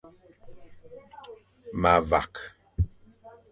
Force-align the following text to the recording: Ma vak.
Ma 1.81 1.93
vak. 2.09 2.33